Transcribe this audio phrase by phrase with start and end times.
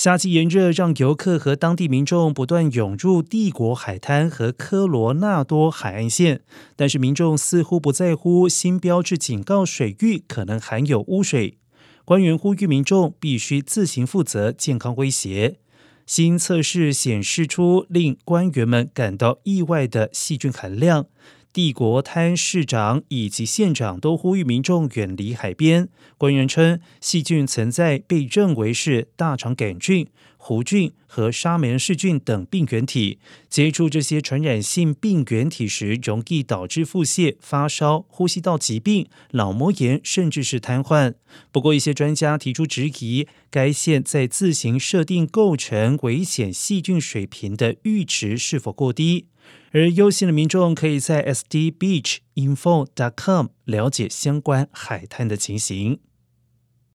[0.00, 6.40] 夏季炎热让游客和当地民众不断涌入帝国海滩和科罗纳多海岸线，
[6.74, 11.58] 但是民众似乎不在乎新标志警告水域可能含有污水。
[12.06, 15.58] 官员呼吁民众必须自行负责健康威胁。
[16.06, 21.08] 新测试显示出令官员们感到意外的细菌含量。
[21.52, 25.88] 帝国滩市长以及县长都呼吁民众远离海边。
[26.16, 30.06] 官员称，细菌存在被认为是大肠杆菌、
[30.38, 33.18] 弧菌和沙门氏菌等病原体。
[33.48, 41.14] 接触这些传染性病原体时，容易导致腹泻、发烧、呼吸道疾病、脑膜炎，甚至是瘫痪。
[41.50, 49.26] 不过，一些专家提出质疑，该县在自行设定构成危险细菌水平的阈值是否过低。
[49.72, 56.00] 而优先的民众可以在 sdbeachinfo.com 了解相关海滩的情形。